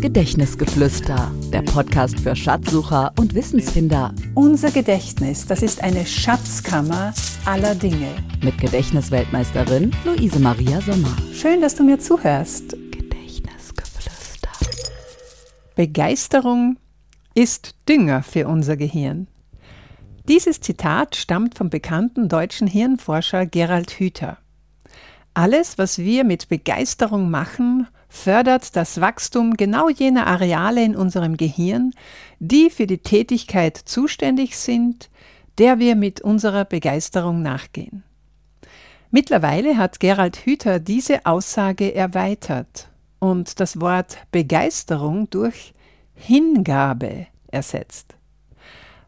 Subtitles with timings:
[0.00, 4.14] Gedächtnisgeflüster, der Podcast für Schatzsucher und Wissensfinder.
[4.36, 7.12] Unser Gedächtnis, das ist eine Schatzkammer
[7.44, 8.14] aller Dinge.
[8.40, 11.16] Mit Gedächtnisweltmeisterin Luise Maria Sommer.
[11.32, 12.76] Schön, dass du mir zuhörst.
[12.92, 14.50] Gedächtnisgeflüster.
[15.74, 16.78] Begeisterung
[17.34, 19.26] ist Dünger für unser Gehirn.
[20.28, 24.38] Dieses Zitat stammt vom bekannten deutschen Hirnforscher Gerald Hüther.
[25.34, 31.92] Alles, was wir mit Begeisterung machen, fördert das Wachstum genau jener Areale in unserem Gehirn,
[32.38, 35.10] die für die Tätigkeit zuständig sind,
[35.58, 38.04] der wir mit unserer Begeisterung nachgehen.
[39.10, 45.72] Mittlerweile hat Gerald Hüther diese Aussage erweitert und das Wort Begeisterung durch
[46.14, 48.17] Hingabe ersetzt.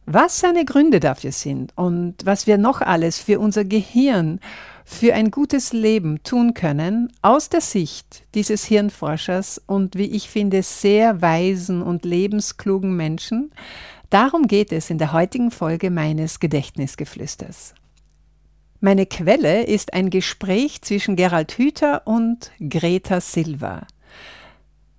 [0.06, 4.40] Was seine Gründe dafür sind und was wir noch alles für unser Gehirn
[4.84, 10.62] für ein gutes Leben tun können, aus der Sicht dieses Hirnforschers und wie ich finde
[10.64, 13.52] sehr weisen und lebensklugen Menschen,
[14.10, 17.74] darum geht es in der heutigen Folge meines Gedächtnisgeflüsters.
[18.80, 23.86] Meine Quelle ist ein Gespräch zwischen Gerald Hüther und Greta Silva.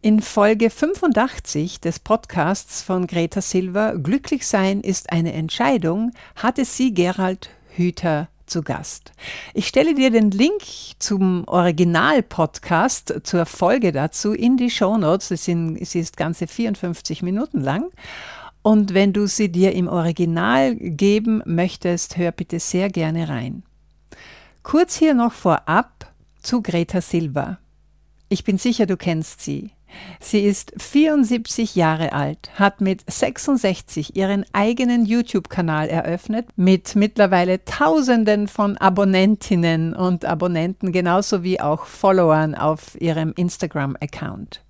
[0.04, 6.92] In Folge 85 des Podcasts von Greta Silva Glücklich sein ist eine Entscheidung hatte sie
[6.92, 9.12] Gerald Hüther zu Gast.
[9.54, 10.64] Ich stelle dir den Link
[10.98, 15.28] zum Original-Podcast, zur Folge dazu in die Shownotes.
[15.28, 17.92] Sind, sie ist ganze 54 Minuten lang.
[18.64, 23.62] Und wenn du sie dir im Original geben möchtest, hör bitte sehr gerne rein.
[24.64, 27.60] Kurz hier noch vorab zu Greta Silva.
[28.30, 29.70] Ich bin sicher, du kennst sie.
[30.20, 38.48] Sie ist 74 Jahre alt, hat mit 66 ihren eigenen YouTube-Kanal eröffnet, mit mittlerweile Tausenden
[38.48, 44.62] von Abonnentinnen und Abonnenten, genauso wie auch Followern auf ihrem Instagram-Account.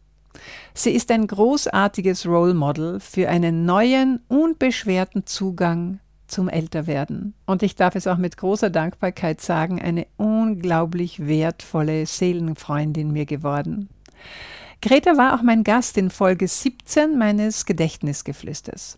[0.74, 7.34] Sie ist ein großartiges Role Model für einen neuen, unbeschwerten Zugang zum Älterwerden.
[7.46, 13.90] Und ich darf es auch mit großer Dankbarkeit sagen, eine unglaublich wertvolle Seelenfreundin mir geworden.
[14.82, 18.98] Greta war auch mein Gast in Folge 17 meines Gedächtnisgeflüsters.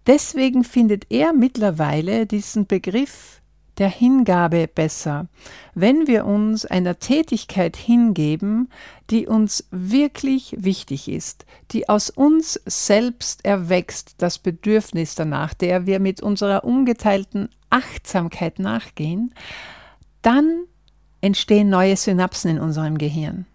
[0.06, 3.40] deswegen findet er mittlerweile diesen Begriff
[3.78, 5.26] der Hingabe besser,
[5.74, 8.70] wenn wir uns einer Tätigkeit hingeben,
[9.10, 16.00] die uns wirklich wichtig ist, die aus uns selbst erwächst, das Bedürfnis danach, der wir
[16.00, 19.34] mit unserer ungeteilten Achtsamkeit nachgehen,
[20.22, 20.64] dann
[21.20, 23.46] entstehen neue Synapsen in unserem Gehirn.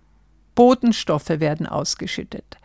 [0.55, 2.57] Botenstoffe werden ausgeschüttet.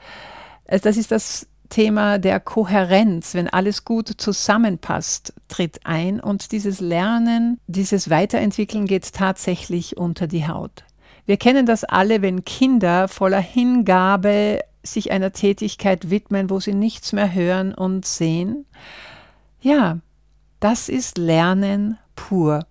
[0.66, 6.80] Also das ist das Thema der Kohärenz, wenn alles gut zusammenpasst, tritt ein und dieses
[6.80, 10.84] Lernen, dieses Weiterentwickeln geht tatsächlich unter die Haut.
[11.26, 17.12] Wir kennen das alle, wenn Kinder voller Hingabe sich einer Tätigkeit widmen, wo sie nichts
[17.12, 18.66] mehr hören und sehen.
[19.60, 19.98] Ja,
[20.60, 22.66] das ist Lernen pur.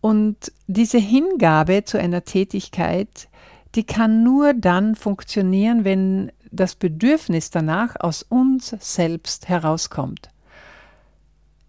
[0.00, 3.28] Und diese Hingabe zu einer Tätigkeit,
[3.74, 10.28] die kann nur dann funktionieren, wenn das Bedürfnis danach aus uns selbst herauskommt.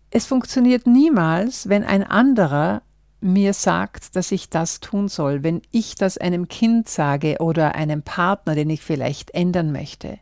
[0.09, 2.81] Es funktioniert niemals, wenn ein anderer
[3.21, 8.01] mir sagt, dass ich das tun soll, wenn ich das einem Kind sage oder einem
[8.01, 10.17] Partner, den ich vielleicht ändern möchte,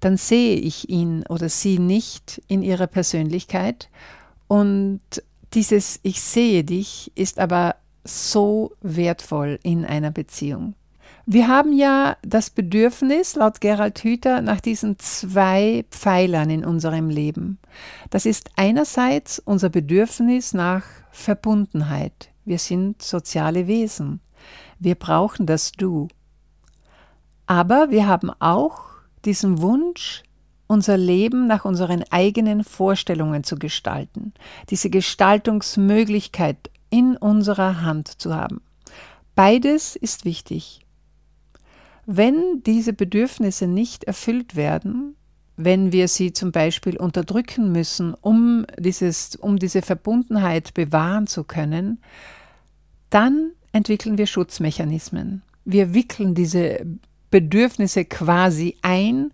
[0.00, 3.88] dann sehe ich ihn oder sie nicht in ihrer Persönlichkeit
[4.48, 5.00] und
[5.54, 10.74] dieses Ich sehe dich ist aber so wertvoll in einer Beziehung.
[11.24, 17.58] Wir haben ja das Bedürfnis, laut Gerald Hüther, nach diesen zwei Pfeilern in unserem Leben.
[18.10, 22.30] Das ist einerseits unser Bedürfnis nach Verbundenheit.
[22.44, 24.20] Wir sind soziale Wesen.
[24.80, 26.08] Wir brauchen das Du.
[27.46, 28.80] Aber wir haben auch
[29.24, 30.24] diesen Wunsch,
[30.66, 34.32] unser Leben nach unseren eigenen Vorstellungen zu gestalten,
[34.70, 38.60] diese Gestaltungsmöglichkeit in unserer Hand zu haben.
[39.34, 40.80] Beides ist wichtig.
[42.06, 45.16] Wenn diese Bedürfnisse nicht erfüllt werden,
[45.56, 52.00] wenn wir sie zum Beispiel unterdrücken müssen, um, dieses, um diese Verbundenheit bewahren zu können,
[53.10, 55.42] dann entwickeln wir Schutzmechanismen.
[55.64, 56.84] Wir wickeln diese
[57.30, 59.32] Bedürfnisse quasi ein,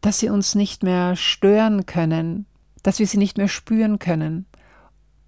[0.00, 2.46] dass sie uns nicht mehr stören können,
[2.82, 4.46] dass wir sie nicht mehr spüren können.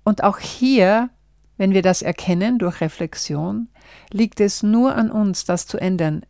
[0.04, 1.10] Und auch hier,
[1.56, 3.68] wenn wir das erkennen durch Reflexion,
[4.12, 6.22] liegt es nur an uns, das zu ändern.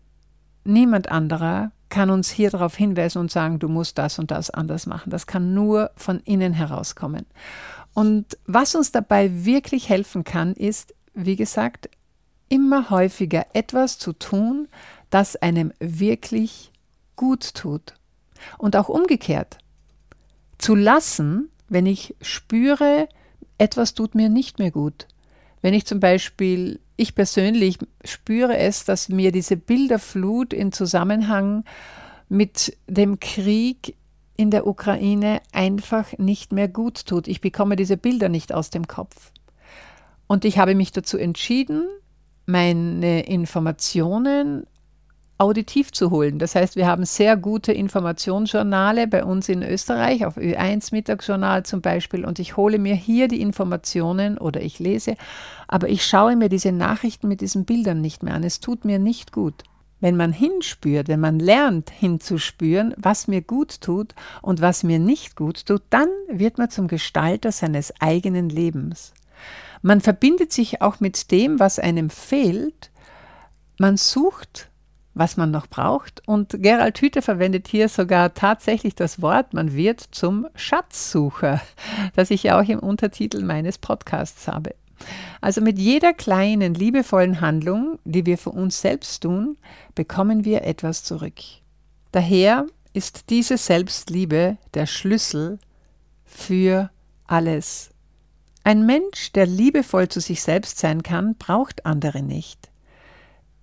[0.69, 4.85] Niemand anderer kann uns hier darauf hinweisen und sagen, du musst das und das anders
[4.85, 5.09] machen.
[5.09, 7.25] Das kann nur von innen herauskommen.
[7.95, 11.89] Und was uns dabei wirklich helfen kann, ist, wie gesagt,
[12.51, 14.69] immer häufiger etwas zu tun,
[15.09, 16.71] das einem wirklich
[17.17, 17.95] gut tut.
[18.59, 19.57] Und auch umgekehrt.
[20.59, 23.09] Zu lassen, wenn ich spüre,
[23.57, 25.09] etwas tut mir nicht mehr gut.
[25.63, 31.65] Wenn ich zum Beispiel, ich persönlich spüre es, dass mir diese Bilderflut in Zusammenhang
[32.29, 33.95] mit dem Krieg
[34.37, 37.29] in der Ukraine einfach nicht mehr gut tut.
[37.29, 39.31] Ich bekomme diese Bilder nicht aus dem Kopf.
[40.27, 41.87] Und ich habe mich dazu entschieden,
[42.47, 44.67] meine Informationen
[45.39, 46.39] auditiv zu holen.
[46.39, 51.81] Das heißt, wir haben sehr gute Informationsjournale bei uns in Österreich, auf Ö1 Mittagsjournal zum
[51.81, 55.15] Beispiel, und ich hole mir hier die Informationen oder ich lese,
[55.69, 58.43] aber ich schaue mir diese Nachrichten mit diesen Bildern nicht mehr an.
[58.43, 59.63] Es tut mir nicht gut.
[60.01, 65.35] Wenn man hinspürt, wenn man lernt hinzuspüren, was mir gut tut und was mir nicht
[65.35, 69.13] gut tut, dann wird man zum Gestalter seines eigenen Lebens.
[69.83, 72.91] Man verbindet sich auch mit dem, was einem fehlt.
[73.79, 74.69] Man sucht
[75.19, 76.23] was man noch braucht.
[76.27, 81.61] Und Gerald Hüther verwendet hier sogar tatsächlich das Wort, man wird zum Schatzsucher,
[82.15, 84.75] das ich ja auch im Untertitel meines Podcasts habe.
[85.41, 89.57] Also mit jeder kleinen, liebevollen Handlung, die wir für uns selbst tun,
[89.95, 91.41] bekommen wir etwas zurück.
[92.13, 95.59] Daher ist diese Selbstliebe der Schlüssel
[96.25, 96.91] für
[97.27, 97.91] alles.
[98.65, 102.68] Ein Mensch, der liebevoll zu sich selbst sein kann, braucht andere nicht.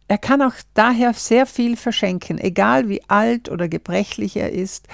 [0.07, 4.87] Er kann auch daher sehr viel verschenken, egal wie alt oder gebrechlich er ist.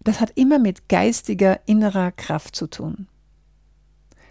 [0.00, 3.08] Das hat immer mit geistiger innerer Kraft zu tun.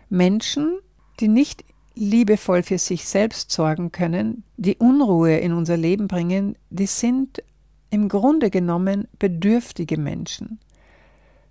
[0.09, 0.79] Menschen,
[1.19, 1.63] die nicht
[1.95, 7.43] liebevoll für sich selbst sorgen können, die Unruhe in unser Leben bringen, die sind
[7.89, 10.59] im Grunde genommen bedürftige Menschen.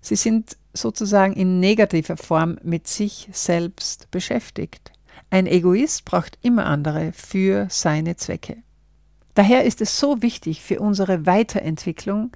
[0.01, 4.91] Sie sind sozusagen in negativer Form mit sich selbst beschäftigt.
[5.29, 8.57] Ein Egoist braucht immer andere für seine Zwecke.
[9.33, 12.31] Daher ist es so wichtig für unsere Weiterentwicklung,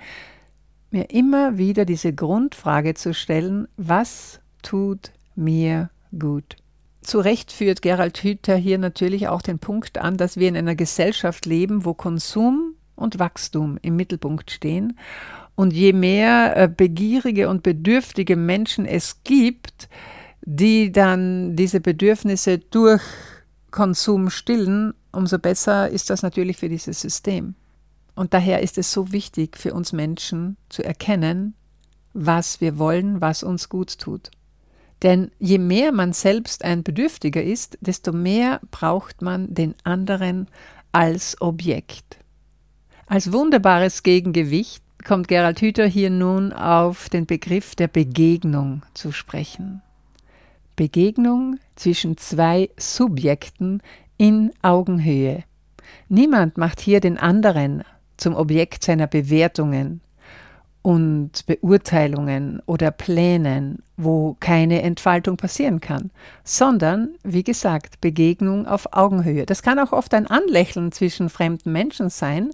[0.91, 6.57] mir immer wieder diese Grundfrage zu stellen, was tut mir gut?
[7.01, 10.75] Zu Recht führt Gerald Hüther hier natürlich auch den Punkt an, dass wir in einer
[10.75, 14.97] Gesellschaft leben, wo Konsum und Wachstum im Mittelpunkt stehen.
[15.55, 19.89] Und je mehr äh, begierige und bedürftige Menschen es gibt,
[20.41, 23.01] die dann diese Bedürfnisse durch
[23.71, 27.55] Konsum stillen, umso besser ist das natürlich für dieses System.
[28.15, 31.53] Und daher ist es so wichtig für uns Menschen zu erkennen,
[32.13, 34.31] was wir wollen, was uns gut tut.
[35.03, 40.47] Denn je mehr man selbst ein Bedürftiger ist, desto mehr braucht man den anderen
[40.91, 42.17] als Objekt.
[43.05, 49.81] Als wunderbares Gegengewicht kommt Gerald Hüther hier nun auf den Begriff der Begegnung zu sprechen.
[50.79, 53.81] Begegnung zwischen zwei Subjekten
[54.15, 55.43] in Augenhöhe.
[56.07, 57.83] Niemand macht hier den anderen
[58.15, 59.99] zum Objekt seiner Bewertungen
[60.81, 66.11] und Beurteilungen oder Plänen, wo keine Entfaltung passieren kann,
[66.45, 69.45] sondern, wie gesagt, Begegnung auf Augenhöhe.
[69.45, 72.51] Das kann auch oft ein Anlächeln zwischen fremden Menschen sein,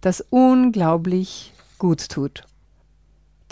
[0.00, 2.42] das unglaublich gut tut.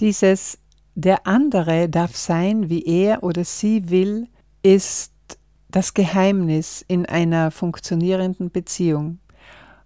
[0.01, 0.59] Dieses
[1.01, 4.27] der andere darf sein, wie er oder sie will,
[4.65, 5.13] ist
[5.71, 9.21] das Geheimnis in einer funktionierenden Beziehung.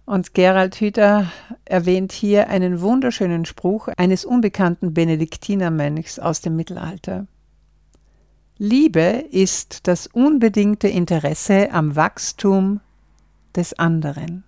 [0.05, 1.31] Und Gerald Hüther
[1.65, 7.27] erwähnt hier einen wunderschönen Spruch eines unbekannten Benediktinermönchs aus dem Mittelalter.
[8.57, 12.79] Liebe ist das unbedingte Interesse am Wachstum
[13.55, 14.45] des anderen.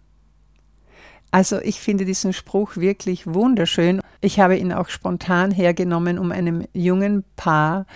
[1.36, 4.00] Also ich finde diesen Spruch wirklich wunderschön.
[4.22, 7.88] Ich habe ihn auch spontan hergenommen, um einem jungen Paar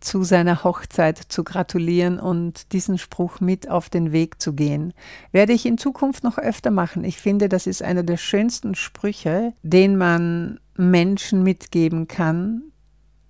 [0.00, 4.94] zu seiner Hochzeit zu gratulieren und diesen Spruch mit auf den Weg zu gehen.
[5.30, 7.04] Werde ich in Zukunft noch öfter machen.
[7.04, 12.62] Ich finde, das ist einer der schönsten Sprüche, den man Menschen mitgeben kann,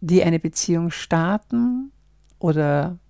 [0.01, 1.91] die eine Beziehung starten
[2.39, 3.01] oder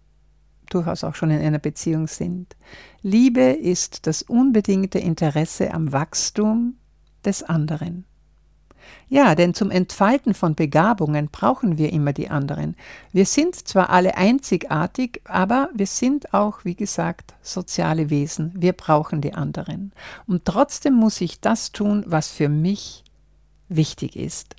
[0.67, 2.57] durchaus auch schon in einer Beziehung sind.
[3.03, 6.77] Liebe ist das unbedingte Interesse am Wachstum
[7.25, 8.05] des anderen.
[9.09, 12.77] Ja, denn zum Entfalten von Begabungen brauchen wir immer die anderen.
[13.13, 18.53] Wir sind zwar alle einzigartig, aber wir sind auch, wie gesagt, soziale Wesen.
[18.57, 19.93] Wir brauchen die anderen.
[20.27, 23.05] Und trotzdem muss ich das tun, was für mich
[23.69, 24.57] wichtig ist.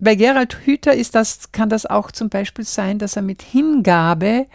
[0.00, 4.46] Bei Gerald Hüther ist das, kann das auch zum Beispiel sein, dass er mit Hingabe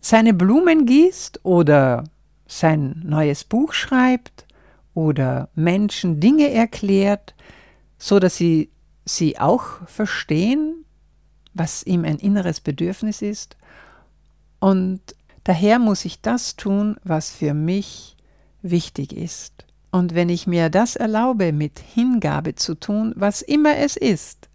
[0.00, 2.04] seine Blumen gießt oder
[2.46, 4.46] sein neues Buch schreibt
[4.94, 7.34] oder Menschen Dinge erklärt,
[7.98, 8.70] so dass sie
[9.04, 10.84] sie auch verstehen,
[11.54, 13.56] was ihm ein inneres Bedürfnis ist.
[14.60, 15.00] Und
[15.44, 18.16] daher muss ich das tun, was für mich
[18.62, 19.66] wichtig ist.
[19.90, 24.48] Und wenn ich mir das erlaube, mit Hingabe zu tun, was immer es ist,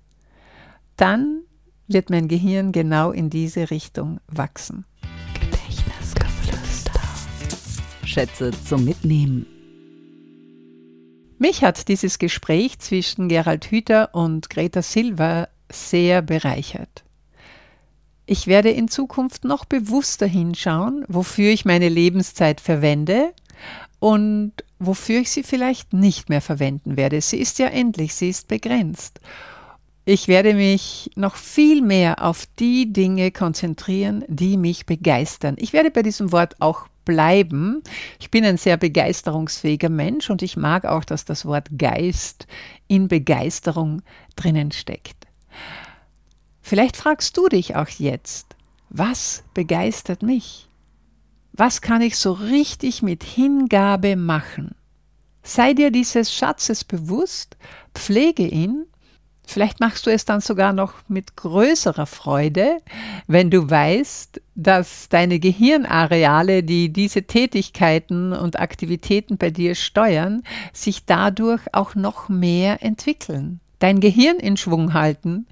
[0.96, 1.42] dann
[1.88, 4.86] wird mein Gehirn genau in diese Richtung wachsen.
[8.13, 9.48] Schätze zum Mitnehmen.
[11.39, 17.03] Mich hat dieses Gespräch zwischen Gerald Hüther und Greta Silva sehr bereichert.
[18.27, 23.34] Ich werde in Zukunft noch bewusster hinschauen, wofür ich meine Lebenszeit verwende
[24.00, 27.20] und wofür ich sie vielleicht nicht mehr verwenden werde.
[27.20, 29.22] Sie ist ja endlich, sie ist begrenzt.
[30.05, 35.55] Ich werde mich noch viel mehr auf die Dinge konzentrieren, die mich begeistern.
[35.58, 37.81] Ich werde bei diesem Wort auch bleiben.
[38.19, 42.48] Ich bin ein sehr begeisterungsfähiger Mensch und ich mag auch, dass das Wort Geist
[42.88, 44.01] in Begeisterung
[44.36, 45.27] drinnen steckt.
[46.62, 48.55] Vielleicht fragst du dich auch jetzt,
[48.89, 50.69] was begeistert mich?
[51.51, 54.75] Was kann ich so richtig mit Hingabe machen?
[55.43, 57.57] Sei dir dieses Schatzes bewusst,
[57.93, 58.86] pflege ihn
[59.46, 62.78] Vielleicht machst du es dann sogar noch mit größerer Freude,
[63.28, 71.06] wenn du weißt, dass deine Gehirnareale, die diese Tätigkeiten und Aktivitäten bei dir steuern, sich
[71.06, 73.60] dadurch auch noch mehr entwickeln.
[73.80, 75.46] Dein Gehirn in Schwung halten,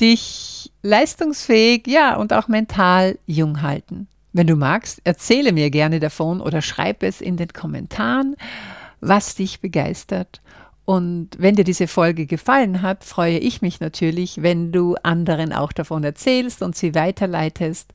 [0.00, 4.06] dich leistungsfähig, ja, und auch mental jung halten.
[4.32, 8.36] Wenn du magst, erzähle mir gerne davon oder schreib es in den Kommentaren,
[9.00, 10.42] was dich begeistert
[10.84, 15.72] und wenn dir diese Folge gefallen hat, freue ich mich natürlich, wenn du anderen auch
[15.72, 17.92] davon erzählst und sie weiterleitest,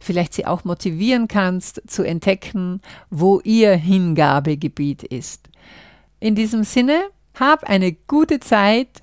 [0.00, 2.80] vielleicht sie auch motivieren kannst zu entdecken,
[3.10, 5.48] wo ihr Hingabegebiet ist.
[6.18, 7.00] In diesem Sinne,
[7.38, 9.02] hab eine gute Zeit,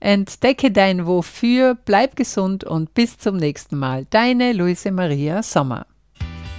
[0.00, 4.06] entdecke dein Wofür, bleib gesund und bis zum nächsten Mal.
[4.08, 5.86] Deine Luise Maria Sommer.